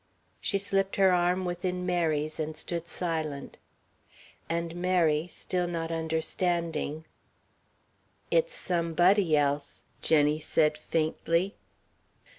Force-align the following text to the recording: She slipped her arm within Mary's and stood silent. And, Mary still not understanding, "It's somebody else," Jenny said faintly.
She 0.39 0.57
slipped 0.57 0.95
her 0.95 1.11
arm 1.11 1.45
within 1.45 1.85
Mary's 1.85 2.39
and 2.39 2.57
stood 2.57 2.87
silent. 2.87 3.59
And, 4.49 4.75
Mary 4.75 5.27
still 5.27 5.67
not 5.67 5.91
understanding, 5.91 7.05
"It's 8.31 8.55
somebody 8.55 9.37
else," 9.37 9.83
Jenny 10.01 10.39
said 10.39 10.75
faintly. 10.75 11.53